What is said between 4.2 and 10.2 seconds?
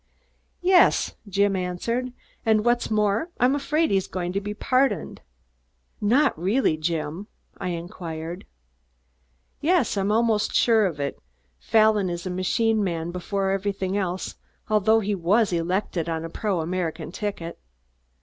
to be pardoned." "Not really, Jim?" I queried. "Yes! I'm